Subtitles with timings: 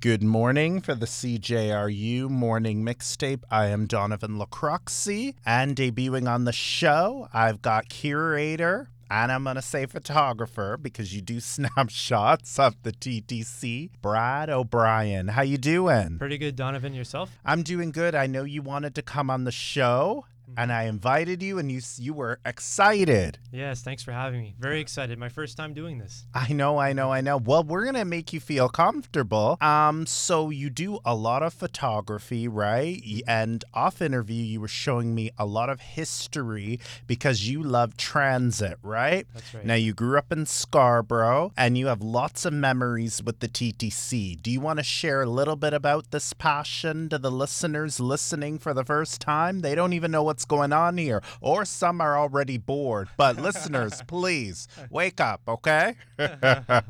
[0.00, 3.42] Good morning for the CJRU morning mixtape.
[3.50, 9.60] I am Donovan Lacroixy, and debuting on the show, I've got curator, and I'm gonna
[9.60, 13.90] say photographer because you do snapshots of the TTC.
[14.00, 16.16] Brad O'Brien, how you doing?
[16.16, 16.94] Pretty good, Donovan.
[16.94, 17.36] Yourself?
[17.44, 18.14] I'm doing good.
[18.14, 20.60] I know you wanted to come on the show, Mm-hmm.
[20.60, 23.38] and I invited you, and you you were excited.
[23.52, 24.54] Yes, thanks for having me.
[24.58, 25.18] Very excited.
[25.18, 26.26] My first time doing this.
[26.34, 27.36] I know, I know, I know.
[27.36, 29.58] Well, we're gonna make you feel comfortable.
[29.60, 33.02] Um, so you do a lot of photography, right?
[33.26, 38.78] And off interview, you were showing me a lot of history because you love transit,
[38.82, 39.26] right?
[39.34, 39.64] That's right.
[39.66, 44.40] Now you grew up in Scarborough, and you have lots of memories with the TTC.
[44.40, 48.58] Do you want to share a little bit about this passion to the listeners listening
[48.58, 49.60] for the first time?
[49.60, 53.08] They don't even know what's going on here, or some are already bored.
[53.16, 55.96] But listeners, please wake up, okay?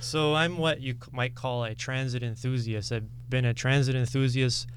[0.00, 2.92] So I'm what you might call a transit enthusiast.
[2.92, 4.68] I've been a transit enthusiast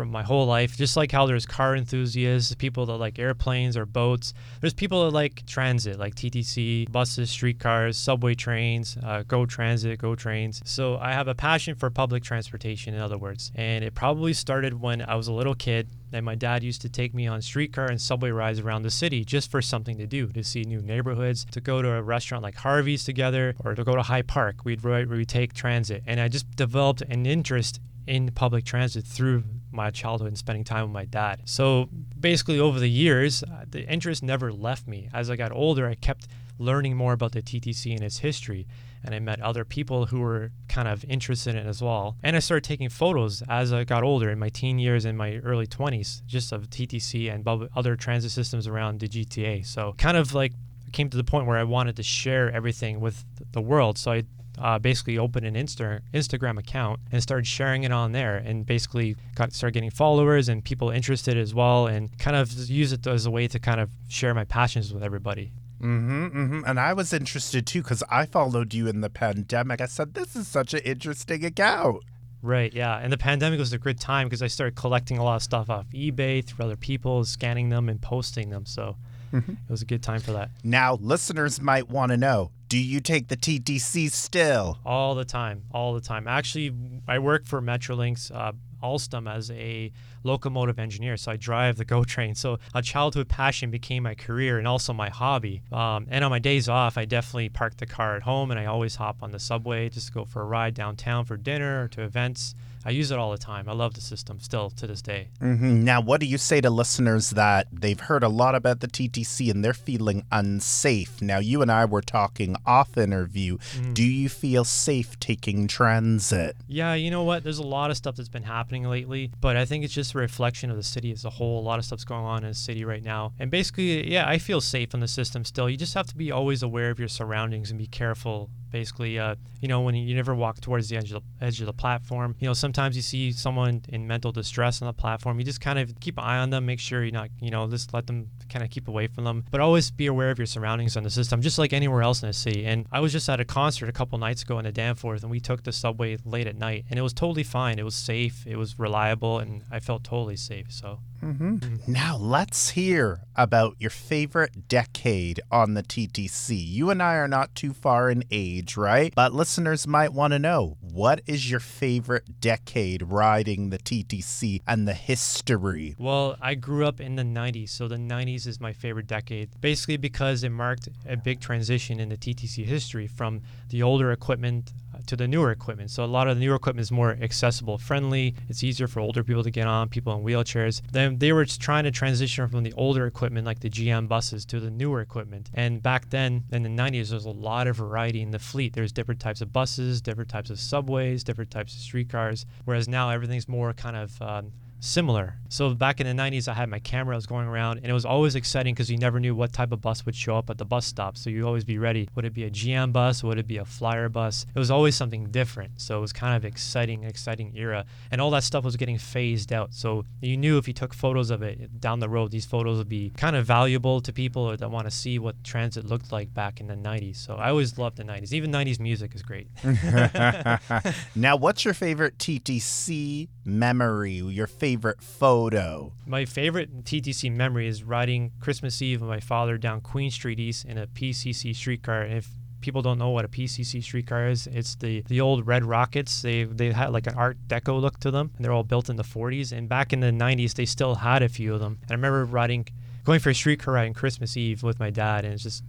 [0.00, 0.78] from my whole life.
[0.78, 4.32] Just like how there's car enthusiasts, people that like airplanes or boats.
[4.62, 10.14] There's people that like transit, like TTC, buses, streetcars, subway trains, uh, Go Transit, Go
[10.14, 10.62] Trains.
[10.64, 13.52] So I have a passion for public transportation, in other words.
[13.54, 15.90] And it probably started when I was a little kid.
[16.14, 19.22] And my dad used to take me on streetcar and subway rides around the city
[19.22, 22.56] just for something to do, to see new neighborhoods, to go to a restaurant like
[22.56, 24.64] Harvey's together, or to go to High Park.
[24.64, 29.44] We'd we'd take transit, and I just developed an interest in public transit through
[29.80, 31.40] my childhood and spending time with my dad.
[31.44, 35.08] So basically, over the years, uh, the interest never left me.
[35.12, 36.28] As I got older, I kept
[36.58, 38.66] learning more about the TTC and its history.
[39.02, 42.16] And I met other people who were kind of interested in it as well.
[42.22, 45.36] And I started taking photos as I got older in my teen years and my
[45.36, 49.64] early 20s, just of TTC and other transit systems around the GTA.
[49.64, 50.52] So kind of like
[50.92, 53.96] came to the point where I wanted to share everything with the world.
[53.96, 54.24] So I
[54.60, 59.16] uh, basically opened an Insta- Instagram account and started sharing it on there, and basically
[59.34, 63.26] got started getting followers and people interested as well, and kind of use it as
[63.26, 65.52] a way to kind of share my passions with everybody.
[65.80, 66.60] Mm-hmm, mm-hmm.
[66.66, 69.80] And I was interested too because I followed you in the pandemic.
[69.80, 72.02] I said, this is such an interesting account.
[72.42, 72.98] Right, yeah.
[72.98, 75.68] And the pandemic was a good time because I started collecting a lot of stuff
[75.70, 78.66] off eBay through other people, scanning them and posting them.
[78.66, 78.96] So
[79.32, 79.50] Mhm.
[79.50, 80.50] it was a good time for that.
[80.64, 84.78] Now, listeners might want to know do you take the TTC still?
[84.86, 86.28] All the time, all the time.
[86.28, 86.72] Actually,
[87.08, 89.92] I work for Metrolinx uh, Alstom as a
[90.22, 92.36] locomotive engineer, so I drive the GO train.
[92.36, 95.62] So a childhood passion became my career and also my hobby.
[95.72, 98.66] Um, and on my days off, I definitely park the car at home and I
[98.66, 101.88] always hop on the subway just to go for a ride downtown for dinner or
[101.88, 102.54] to events.
[102.84, 103.68] I use it all the time.
[103.68, 105.28] I love the system still to this day.
[105.38, 108.88] hmm Now, what do you say to listeners that they've heard a lot about the
[108.88, 111.20] TTC and they're feeling unsafe?
[111.20, 113.58] Now, you and I were talking off interview.
[113.76, 113.94] Mm.
[113.94, 116.56] Do you feel safe taking transit?
[116.68, 117.44] Yeah, you know what?
[117.44, 120.18] There's a lot of stuff that's been happening lately, but I think it's just a
[120.18, 121.60] reflection of the city as a whole.
[121.60, 123.32] A lot of stuff's going on in the city right now.
[123.38, 125.68] And basically, yeah, I feel safe in the system still.
[125.68, 128.48] You just have to be always aware of your surroundings and be careful.
[128.70, 131.66] Basically, uh, you know, when you, never walk towards the edge of the, edge of
[131.66, 135.40] the platform, you know, sometimes you see someone in mental distress on the platform.
[135.40, 137.66] You just kind of keep an eye on them, make sure you're not, you know,
[137.66, 139.44] just let them kind of keep away from them.
[139.50, 142.28] But always be aware of your surroundings on the system, just like anywhere else in
[142.28, 142.64] the city.
[142.64, 145.32] And I was just at a concert a couple nights ago in the Danforth, and
[145.32, 147.80] we took the subway late at night, and it was totally fine.
[147.80, 150.66] It was safe, it was reliable, and I felt totally safe.
[150.70, 156.56] So hmm Now, let's hear about your favorite decade on the TTC.
[156.56, 159.12] You and I are not too far in age, right?
[159.14, 164.88] But listeners might want to know what is your favorite decade riding the TTC and
[164.88, 165.94] the history?
[165.98, 169.50] Well, I grew up in the 90s, so the 90s is my favorite decade.
[169.60, 174.72] Basically, because it marked a big transition in the TTC history from the older equipment
[175.06, 175.90] to the newer equipment.
[175.90, 178.34] So, a lot of the newer equipment is more accessible, friendly.
[178.48, 180.82] It's easier for older people to get on, people in wheelchairs.
[180.92, 184.60] Then they were trying to transition from the older equipment, like the GM buses, to
[184.60, 185.50] the newer equipment.
[185.54, 188.72] And back then, in the 90s, there was a lot of variety in the fleet.
[188.72, 192.46] There's different types of buses, different types of subways, different types of streetcars.
[192.64, 195.36] Whereas now, everything's more kind of um, similar.
[195.52, 197.92] So back in the 90s, I had my camera, I was going around, and it
[197.92, 200.58] was always exciting because you never knew what type of bus would show up at
[200.58, 201.16] the bus stop.
[201.16, 202.08] So you always be ready.
[202.14, 203.22] Would it be a GM bus?
[203.22, 204.46] Would it be a flyer bus?
[204.54, 205.80] It was always something different.
[205.80, 207.84] So it was kind of exciting, exciting era.
[208.10, 209.74] And all that stuff was getting phased out.
[209.74, 212.88] So you knew if you took photos of it down the road, these photos would
[212.88, 216.60] be kind of valuable to people that want to see what transit looked like back
[216.60, 217.16] in the 90s.
[217.16, 218.32] So I always loved the 90s.
[218.32, 219.48] Even 90s music is great.
[221.16, 224.12] now, what's your favorite TTC memory?
[224.12, 225.92] Your favorite photo?
[226.06, 230.64] My favorite TTC memory is riding Christmas Eve with my father down Queen Street East
[230.64, 232.04] in a PCC streetcar.
[232.04, 232.28] If
[232.60, 236.22] people don't know what a PCC streetcar is, it's the the old red rockets.
[236.22, 238.96] They they had like an Art Deco look to them, and they're all built in
[238.96, 239.52] the 40s.
[239.52, 241.78] And back in the 90s, they still had a few of them.
[241.82, 242.66] And I remember riding,
[243.04, 245.64] going for a streetcar ride on Christmas Eve with my dad, and it's just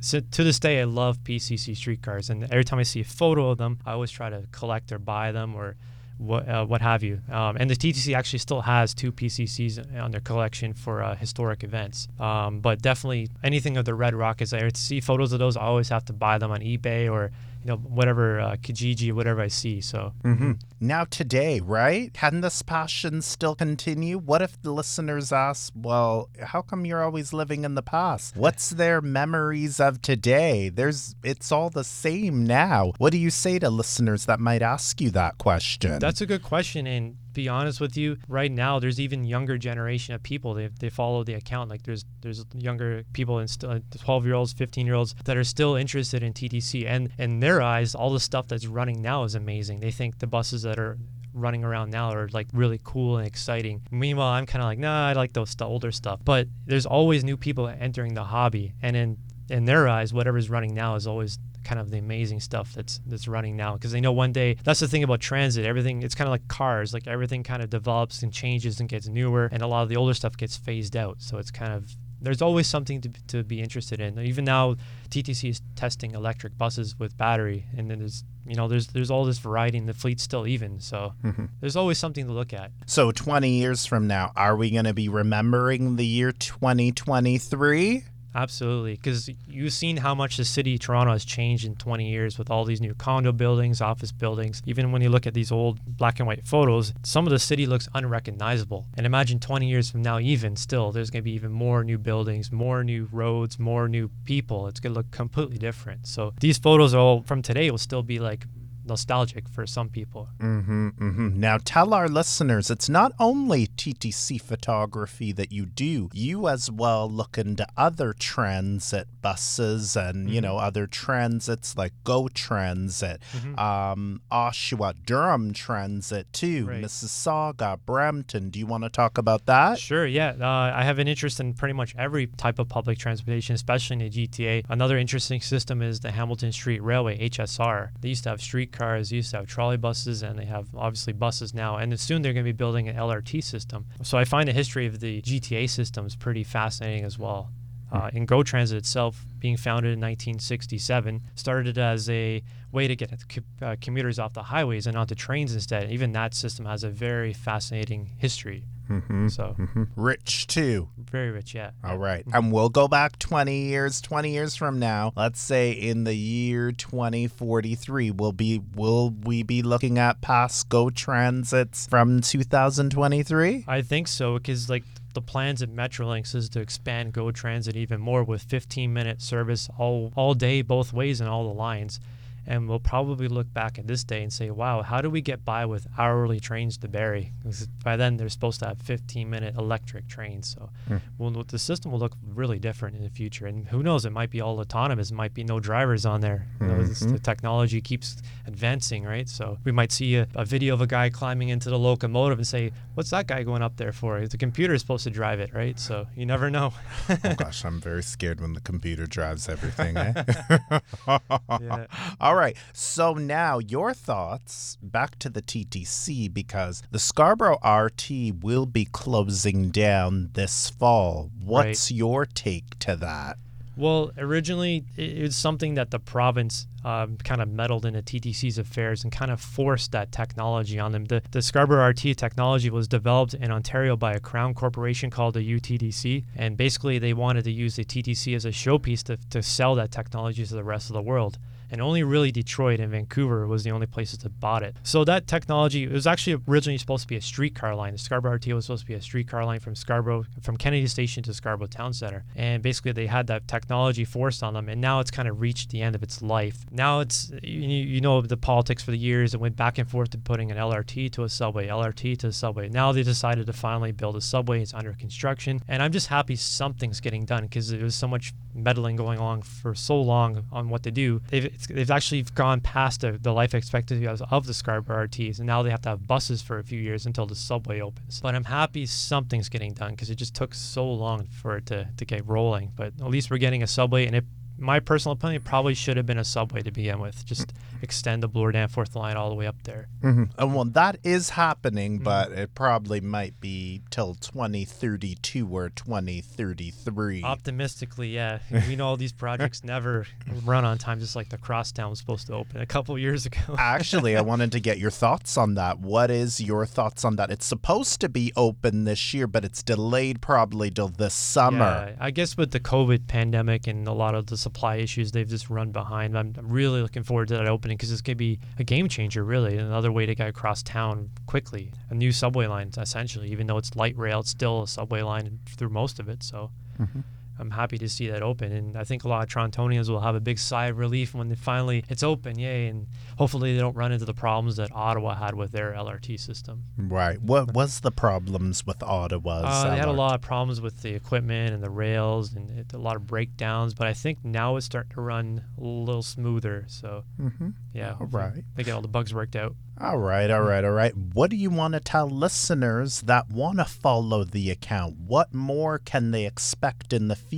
[0.00, 3.50] so to this day, I love PCC streetcars, and every time I see a photo
[3.50, 5.76] of them, I always try to collect or buy them or
[6.20, 7.20] what uh, what have you.
[7.30, 11.64] Um, and the TTC actually still has two PCCs on their collection for uh, historic
[11.64, 12.08] events.
[12.18, 15.56] Um, but definitely anything of the Red Rockets, I see photos of those.
[15.56, 17.30] I always have to buy them on eBay or
[17.62, 19.80] you know whatever uh, Kijiji, whatever I see.
[19.80, 20.52] So mm-hmm.
[20.80, 22.12] now today, right?
[22.14, 24.18] Can this passion still continue?
[24.18, 28.36] What if the listeners ask, "Well, how come you're always living in the past?
[28.36, 30.68] What's their memories of today?
[30.68, 35.00] There's, it's all the same now." What do you say to listeners that might ask
[35.00, 35.98] you that question?
[35.98, 40.14] That's a good question, and be honest with you, right now there's even younger generation
[40.14, 40.54] of people.
[40.54, 41.70] They, they follow the account.
[41.70, 45.36] Like there's there's younger people and still uh, 12 year olds, 15 year olds that
[45.36, 46.86] are still interested in TTC.
[46.86, 49.80] And in their eyes, all the stuff that's running now is amazing.
[49.80, 50.98] They think the buses that are
[51.32, 53.82] running around now are like really cool and exciting.
[53.90, 56.20] Meanwhile, I'm kind of like, nah, I like those older stuff.
[56.24, 59.18] But there's always new people entering the hobby, and in
[59.50, 63.28] in their eyes, whatever's running now is always kind of the amazing stuff that's that's
[63.28, 63.74] running now.
[63.74, 66.46] Because they know one day that's the thing about transit everything it's kind of like
[66.48, 69.88] cars like everything kind of develops and changes and gets newer and a lot of
[69.88, 71.16] the older stuff gets phased out.
[71.20, 74.18] So it's kind of there's always something to, to be interested in.
[74.18, 74.76] Even now
[75.10, 79.24] ttc is testing electric buses with battery and then there's you know there's there's all
[79.24, 81.46] this variety and the fleet's still even so mm-hmm.
[81.60, 82.70] there's always something to look at.
[82.86, 88.04] So 20 years from now are we going to be remembering the year 2023
[88.34, 92.38] Absolutely, because you've seen how much the city of Toronto has changed in 20 years
[92.38, 94.62] with all these new condo buildings, office buildings.
[94.66, 97.66] Even when you look at these old black and white photos, some of the city
[97.66, 98.86] looks unrecognizable.
[98.96, 101.98] And imagine 20 years from now, even still, there's going to be even more new
[101.98, 104.68] buildings, more new roads, more new people.
[104.68, 106.06] It's going to look completely different.
[106.06, 108.46] So these photos are all from today will still be like
[108.90, 110.28] nostalgic for some people.
[110.38, 111.40] Mm-hmm, mm-hmm.
[111.40, 117.10] Now, tell our listeners it's not only TTC photography that you do, you as well
[117.10, 120.34] look into other transit buses and, mm-hmm.
[120.34, 123.58] you know, other transits like Go Transit, mm-hmm.
[123.58, 126.82] um, Oshawa, Durham Transit too, right.
[126.82, 128.50] Mississauga, Brampton.
[128.50, 129.78] Do you want to talk about that?
[129.78, 130.34] Sure, yeah.
[130.40, 134.10] Uh, I have an interest in pretty much every type of public transportation, especially in
[134.10, 134.64] the GTA.
[134.68, 137.90] Another interesting system is the Hamilton Street Railway, HSR.
[138.00, 141.12] They used to have street streetcars, used to have trolley buses, and they have obviously
[141.12, 141.76] buses now.
[141.76, 143.86] And soon they're going to be building an LRT system.
[144.02, 147.50] So I find the history of the GTA systems pretty fascinating as well.
[147.92, 153.12] Uh, in Go Transit itself, being founded in 1967, started as a way to get
[153.60, 155.90] uh, commuters off the highways and onto trains instead.
[155.90, 158.64] Even that system has a very fascinating history.
[158.90, 159.28] Mm-hmm.
[159.28, 159.84] So mm-hmm.
[159.96, 160.88] rich too.
[160.98, 161.70] Very rich, yeah.
[161.84, 162.24] All right.
[162.26, 162.36] mm-hmm.
[162.36, 165.12] And we'll go back 20 years, 20 years from now.
[165.16, 170.90] Let's say in the year 2043, will be will we be looking at Pasco Go
[170.90, 173.64] Transits from 2023?
[173.66, 174.84] I think so because like
[175.14, 179.68] the plans at Metrolinx is to expand Go Transit even more with 15 minute service
[179.78, 182.00] all all day both ways and all the lines
[182.46, 185.44] and we'll probably look back at this day and say, wow, how do we get
[185.44, 187.32] by with hourly trains to Barrie?
[187.38, 190.56] Because by then they're supposed to have 15 minute electric trains.
[190.56, 191.00] So mm.
[191.18, 193.46] well, the system will look really different in the future.
[193.46, 196.46] And who knows, it might be all autonomous, it might be no drivers on there.
[196.60, 196.86] Mm-hmm.
[196.86, 198.16] This, the technology keeps
[198.46, 199.28] advancing, right?
[199.28, 202.46] So we might see a, a, video of a guy climbing into the locomotive and
[202.46, 204.26] say, what's that guy going up there for?
[204.26, 205.78] The computer is supposed to drive it, right?
[205.78, 206.72] So you never know.
[207.08, 209.96] oh gosh, I'm very scared when the computer drives everything.
[209.96, 210.24] Eh?
[211.08, 211.86] yeah.
[212.30, 212.56] All right.
[212.72, 218.08] So now your thoughts back to the TTC because the Scarborough RT
[218.40, 221.32] will be closing down this fall.
[221.42, 221.96] What's right.
[221.96, 223.36] your take to that?
[223.76, 228.58] Well, originally it was something that the province um, kind of meddled in into TTC's
[228.58, 231.06] affairs and kind of forced that technology on them.
[231.06, 235.60] The, the Scarborough RT technology was developed in Ontario by a crown corporation called the
[235.60, 239.74] UTDC, and basically they wanted to use the TTC as a showpiece to, to sell
[239.74, 241.36] that technology to the rest of the world
[241.70, 244.76] and only really Detroit and Vancouver was the only places that bought it.
[244.82, 247.92] So that technology it was actually originally supposed to be a streetcar line.
[247.92, 251.22] The Scarborough RT was supposed to be a streetcar line from Scarborough from Kennedy Station
[251.24, 255.00] to Scarborough Town Center, and basically they had that technology forced on them, and now
[255.00, 256.64] it's kind of reached the end of its life.
[256.70, 260.18] Now it's you, know the politics for the years it went back and forth to
[260.18, 262.68] putting an LRT to a subway, LRT to a subway.
[262.68, 264.62] Now they decided to finally build a subway.
[264.62, 268.32] It's under construction, and I'm just happy something's getting done because there was so much
[268.54, 271.20] meddling going on for so long on what to do.
[271.28, 275.62] They've they've actually gone past the, the life expectancy of the Scarborough RTs, and now
[275.62, 278.20] they have to have buses for a few years until the subway opens.
[278.20, 281.88] But I'm happy something's getting done because it just took so long for it to,
[281.96, 282.72] to get rolling.
[282.74, 284.24] But at least we're getting a subway, and it
[284.60, 287.24] my personal opinion, probably should have been a subway to begin with.
[287.24, 287.52] Just
[287.82, 289.88] extend the Bloor Danforth line all the way up there.
[290.02, 290.24] Mm-hmm.
[290.38, 292.04] And well, that is happening, mm-hmm.
[292.04, 297.22] but it probably might be till 2032 or 2033.
[297.22, 298.40] Optimistically, yeah.
[298.68, 300.06] we know all these projects never
[300.44, 303.40] run on time, just like the crosstown was supposed to open a couple years ago.
[303.58, 305.80] Actually, I wanted to get your thoughts on that.
[305.80, 307.30] What is your thoughts on that?
[307.30, 311.94] It's supposed to be open this year, but it's delayed probably till this summer.
[311.94, 315.28] Yeah, I guess with the COVID pandemic and a lot of the supply issues, they've
[315.28, 316.18] just run behind.
[316.18, 318.88] I'm, I'm really looking forward to that opening because it's going to be a game
[318.88, 319.56] changer, really.
[319.56, 321.72] Another way to get across town quickly.
[321.90, 323.30] A new subway line, essentially.
[323.30, 326.22] Even though it's light rail, it's still a subway line through most of it.
[326.22, 326.50] So.
[326.80, 327.00] Mm-hmm.
[327.40, 330.14] I'm happy to see that open, and I think a lot of Torontonians will have
[330.14, 332.66] a big sigh of relief when they finally it's open, yay!
[332.66, 336.64] And hopefully they don't run into the problems that Ottawa had with their LRT system.
[336.76, 337.20] Right.
[337.20, 339.44] What was the problems with Ottawa's?
[339.46, 342.72] Uh, they had a lot of problems with the equipment and the rails, and it,
[342.72, 343.72] a lot of breakdowns.
[343.74, 346.66] But I think now it's starting to run a little smoother.
[346.68, 347.50] So mm-hmm.
[347.72, 348.44] yeah, all right.
[348.54, 349.54] They get all the bugs worked out.
[349.82, 350.94] All right, all right, all right.
[350.94, 354.96] What do you want to tell listeners that want to follow the account?
[355.06, 357.29] What more can they expect in the future?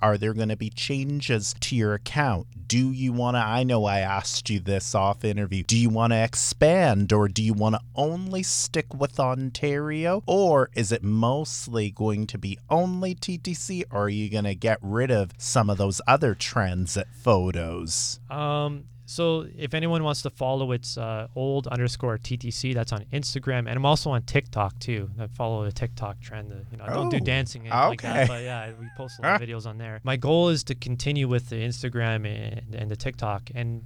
[0.00, 2.46] Are there going to be changes to your account?
[2.66, 3.40] Do you want to?
[3.40, 5.62] I know I asked you this off interview.
[5.62, 10.22] Do you want to expand or do you want to only stick with Ontario?
[10.26, 14.78] Or is it mostly going to be only TTC or are you going to get
[14.82, 18.20] rid of some of those other transit photos?
[18.30, 22.72] Um, so if anyone wants to follow, it's uh, old underscore TTC.
[22.74, 25.10] That's on Instagram, and I'm also on TikTok too.
[25.18, 26.52] I follow the TikTok trend.
[26.70, 27.88] you know, I don't do oh, dancing okay.
[27.88, 29.98] like that, but yeah, we post a lot of videos on there.
[30.04, 33.84] My goal is to continue with the Instagram and, and the TikTok, and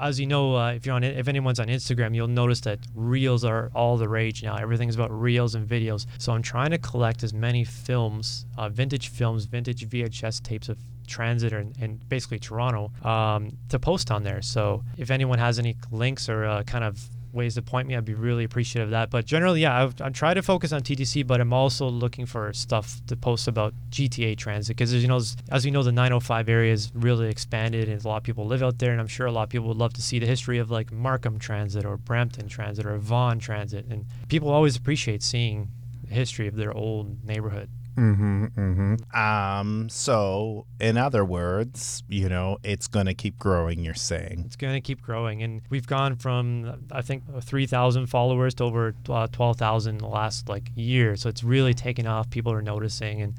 [0.00, 3.44] as you know, uh, if you're on, if anyone's on Instagram, you'll notice that reels
[3.44, 4.56] are all the rage now.
[4.56, 6.06] Everything's about reels and videos.
[6.18, 10.78] So I'm trying to collect as many films, uh, vintage films, vintage VHS tapes of
[11.06, 14.42] transit and, and basically Toronto um, to post on there.
[14.42, 18.04] So if anyone has any links or uh, kind of ways to point me, I'd
[18.04, 19.10] be really appreciative of that.
[19.10, 22.52] But generally, yeah, I've, I'm trying to focus on TTC, but I'm also looking for
[22.52, 26.48] stuff to post about GTA transit because, as you know, as, we know, the 905
[26.48, 28.90] area is really expanded and a lot of people live out there.
[28.90, 30.90] And I'm sure a lot of people would love to see the history of like
[30.90, 33.86] Markham Transit or Brampton Transit or Vaughan Transit.
[33.88, 35.68] And people always appreciate seeing
[36.08, 37.68] the history of their old neighborhood.
[37.96, 39.18] Mm-hmm, mm-hmm.
[39.18, 44.42] Um, so in other words, you know, it's going to keep growing, you're saying.
[44.46, 45.42] It's going to keep growing.
[45.42, 50.48] And we've gone from, I think, 3,000 followers to over uh, 12,000 in the last
[50.48, 51.16] like year.
[51.16, 52.28] So it's really taken off.
[52.28, 53.34] People are noticing and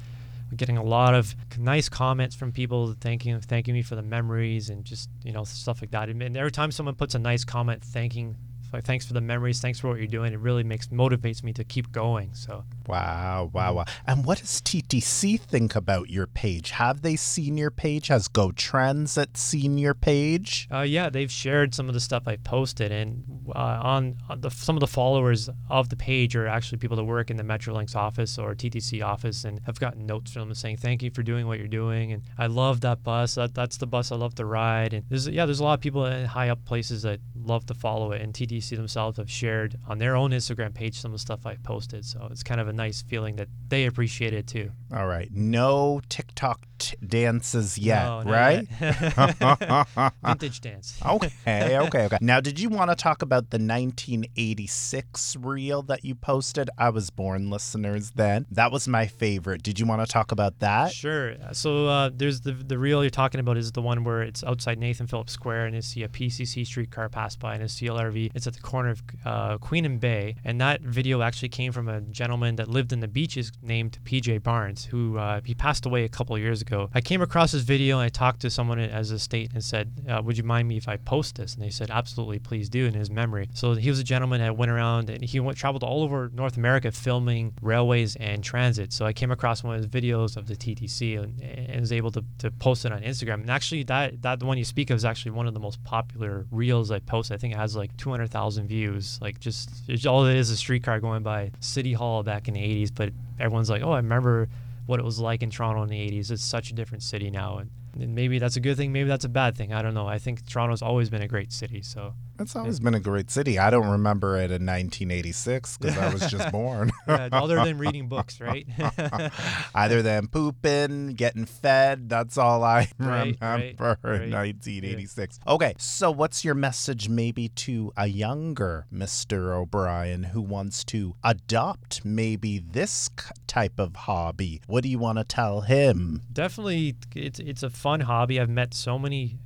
[0.56, 4.82] getting a lot of nice comments from people thanking thanking me for the memories and
[4.84, 6.08] just, you know, stuff like that.
[6.08, 8.36] And every time someone puts a nice comment thanking
[8.72, 9.60] like, thanks for the memories.
[9.60, 10.32] Thanks for what you're doing.
[10.32, 12.34] It really makes motivates me to keep going.
[12.34, 13.84] So wow, wow, wow.
[14.06, 16.70] And what does TTC think about your page?
[16.72, 18.08] Have they seen your page?
[18.08, 20.68] Has Go Transit seen your page?
[20.72, 24.50] Uh, yeah, they've shared some of the stuff I posted, and uh, on, on the,
[24.50, 27.96] some of the followers of the page are actually people that work in the Metrolinx
[27.96, 31.46] office or TTC office, and have gotten notes from them saying thank you for doing
[31.46, 33.34] what you're doing, and I love that bus.
[33.36, 34.92] That, that's the bus I love to ride.
[34.92, 37.74] And there's yeah, there's a lot of people in high up places that love to
[37.74, 41.14] follow it, and TTC BC themselves have shared on their own Instagram page some of
[41.14, 42.04] the stuff I posted.
[42.04, 44.72] So it's kind of a nice feeling that they appreciate it too.
[44.94, 45.28] All right.
[45.32, 46.66] No TikTok
[47.06, 48.66] dances yet, no, right?
[48.80, 50.12] Yet.
[50.24, 51.00] Vintage dance.
[51.06, 51.32] okay,
[51.78, 52.18] okay, okay.
[52.20, 56.70] Now, did you want to talk about the 1986 reel that you posted?
[56.78, 58.46] I was born listeners then.
[58.50, 59.62] That was my favorite.
[59.62, 60.92] Did you want to talk about that?
[60.92, 61.34] Sure.
[61.52, 64.78] So uh, there's the the reel you're talking about is the one where it's outside
[64.78, 68.30] Nathan Phillips Square and you see a PCC streetcar pass by and a CLRV.
[68.34, 71.88] It's at the corner of uh, Queen and Bay, and that video actually came from
[71.88, 76.04] a gentleman that lived in the beaches named PJ Barnes, who uh, he passed away
[76.04, 76.67] a couple years ago.
[76.92, 79.92] I came across his video and I talked to someone as a state and said,
[80.08, 82.86] uh, "Would you mind me if I post this?" And they said, "Absolutely, please do."
[82.86, 85.82] In his memory, so he was a gentleman that went around and he went traveled
[85.82, 88.92] all over North America filming railways and transit.
[88.92, 92.10] So I came across one of his videos of the TTC and, and was able
[92.12, 93.34] to, to post it on Instagram.
[93.34, 95.82] And actually, that that the one you speak of is actually one of the most
[95.84, 97.32] popular reels I post.
[97.32, 99.18] I think it has like 200,000 thousand views.
[99.20, 99.70] Like just
[100.06, 102.90] all it is a streetcar going by City Hall back in the '80s.
[102.94, 104.48] But everyone's like, oh, I remember
[104.88, 106.30] what it was like in Toronto in the '80s.
[106.30, 108.92] It's such a different city now, and, and maybe that's a good thing.
[108.92, 109.72] Maybe that's a bad thing.
[109.72, 110.06] I don't know.
[110.06, 111.82] I think Toronto's always been a great city.
[111.82, 113.58] So it's always been a great city.
[113.58, 116.90] I don't remember it in 1986 because I was just born.
[117.08, 118.66] yeah, other than reading books, right?
[119.74, 122.08] Either than pooping, getting fed.
[122.08, 125.40] That's all I right, remember right, in 1986.
[125.44, 125.52] Yeah.
[125.54, 129.56] Okay, so what's your message maybe to a younger Mr.
[129.56, 133.10] O'Brien who wants to adopt maybe this
[133.46, 134.62] type of hobby?
[134.66, 136.22] What do you want to tell him?
[136.32, 138.38] Definitely, it's it's a fun fun hobby.
[138.38, 139.38] I've met so many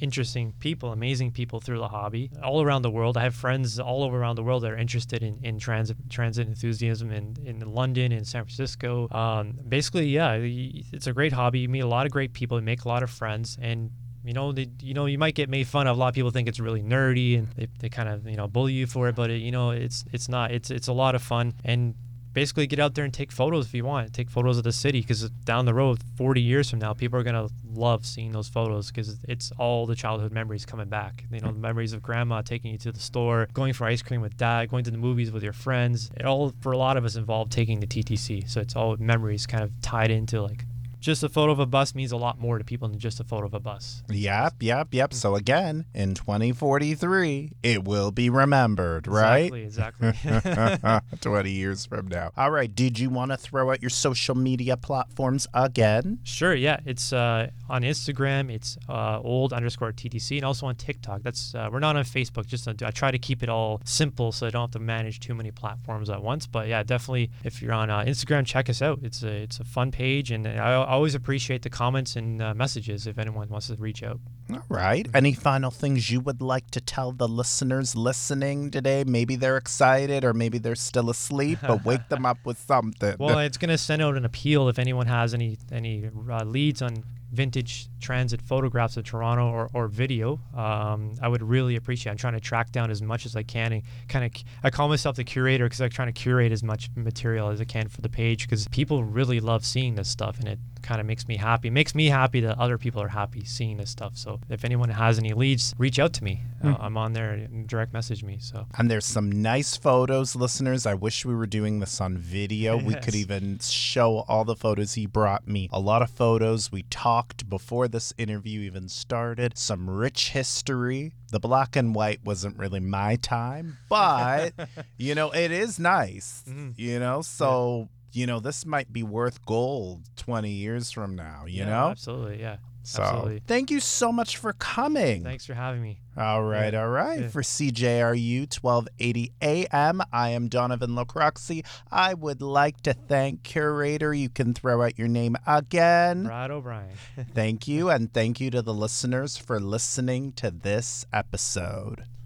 [0.00, 3.16] interesting people, amazing people through the hobby all around the world.
[3.16, 6.46] I have friends all over around the world that are interested in, in transit transit
[6.46, 9.08] enthusiasm in, in London in San Francisco.
[9.12, 11.60] Um, basically, yeah, it's a great hobby.
[11.60, 13.90] You meet a lot of great people, you make a lot of friends, and
[14.22, 15.96] you know, they, you know, you might get made fun of.
[15.96, 18.46] A lot of people think it's really nerdy and they, they kind of, you know,
[18.46, 20.50] bully you for it, but it, you know, it's it's not.
[20.50, 21.94] It's it's a lot of fun and
[22.36, 24.12] basically get out there and take photos if you want.
[24.12, 27.22] Take photos of the city because down the road, 40 years from now, people are
[27.22, 31.24] gonna love seeing those photos because it's all the childhood memories coming back.
[31.32, 34.20] You know, the memories of grandma taking you to the store, going for ice cream
[34.20, 36.10] with dad, going to the movies with your friends.
[36.14, 38.46] It all for a lot of us involved taking the TTC.
[38.46, 40.66] So it's all memories kind of tied into like
[41.06, 43.24] just a photo of a bus means a lot more to people than just a
[43.24, 44.02] photo of a bus.
[44.10, 45.14] Yep, yep, yep.
[45.14, 49.54] So again, in 2043, it will be remembered, right?
[49.54, 51.00] Exactly, exactly.
[51.20, 52.32] 20 years from now.
[52.36, 52.74] All right.
[52.74, 56.18] Did you want to throw out your social media platforms again?
[56.24, 56.54] Sure.
[56.56, 56.80] Yeah.
[56.84, 58.52] It's uh, on Instagram.
[58.52, 61.22] It's uh, old underscore TTC, and also on TikTok.
[61.22, 62.46] That's uh, we're not on Facebook.
[62.46, 65.36] Just I try to keep it all simple so I don't have to manage too
[65.36, 66.48] many platforms at once.
[66.48, 68.98] But yeah, definitely if you're on uh, Instagram, check us out.
[69.04, 73.06] It's a it's a fun page, and I always appreciate the comments and uh, messages
[73.06, 74.18] if anyone wants to reach out.
[74.50, 75.06] All right.
[75.14, 79.04] Any final things you would like to tell the listeners listening today?
[79.06, 83.16] Maybe they're excited or maybe they're still asleep, but wake them up with something.
[83.18, 86.82] Well, it's going to send out an appeal if anyone has any any uh, leads
[86.82, 92.12] on vintage transit photographs of Toronto or, or video, um, I would really appreciate.
[92.12, 94.88] I'm trying to track down as much as I can and kind of I call
[94.88, 98.00] myself the curator because I'm trying to curate as much material as I can for
[98.00, 101.36] the page because people really love seeing this stuff and it kind of makes me
[101.36, 101.68] happy.
[101.68, 104.16] It makes me happy that other people are happy seeing this stuff.
[104.16, 106.42] So if anyone has any leads, reach out to me.
[106.62, 106.74] Mm.
[106.74, 108.38] Uh, I'm on there and direct message me.
[108.40, 110.86] So and there's some nice photos, listeners.
[110.86, 112.76] I wish we were doing this on video.
[112.76, 112.86] yes.
[112.86, 115.68] We could even show all the photos he brought me.
[115.72, 116.70] A lot of photos.
[116.70, 117.15] We talked
[117.48, 119.56] before this interview even started.
[119.58, 121.12] Some rich history.
[121.30, 124.52] The black and white wasn't really my time, but
[124.96, 126.44] you know it is nice.
[126.48, 126.70] Mm-hmm.
[126.76, 131.58] You know, so you know, this might be worth gold 20 years from now, you
[131.58, 131.88] yeah, know?
[131.88, 132.40] Absolutely.
[132.40, 132.56] Yeah.
[132.86, 133.42] So absolutely.
[133.48, 135.24] thank you so much for coming.
[135.24, 135.98] Thanks for having me.
[136.16, 136.82] All right, yeah.
[136.82, 137.22] all right.
[137.22, 137.28] Yeah.
[137.28, 141.66] For CJRU 1280 AM, I am Donovan Lacroxy.
[141.90, 144.14] I would like to thank curator.
[144.14, 146.24] You can throw out your name again.
[146.24, 146.88] Brad O'Brien.
[147.34, 152.06] thank you, and thank you to the listeners for listening to this episode.